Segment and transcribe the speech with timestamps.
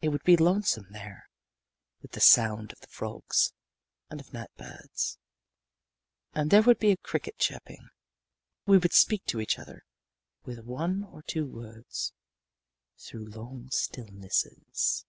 [0.00, 1.28] It would be lonesome there,
[2.00, 3.52] with the sound of the frogs
[4.08, 5.18] and of night birds
[6.32, 7.88] and there would be a cricket chirping.
[8.64, 9.84] We would speak to each other
[10.44, 12.12] with one or two words
[12.96, 15.04] through long stillnesses.